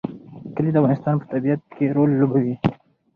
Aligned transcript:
کلي 0.55 0.69
د 0.71 0.77
افغانستان 0.81 1.13
په 1.19 1.25
طبیعت 1.33 1.61
کې 1.75 1.85
رول 1.95 2.11
لوبوي. 2.21 2.55